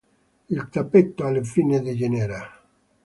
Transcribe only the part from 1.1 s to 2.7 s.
alle fine degenera.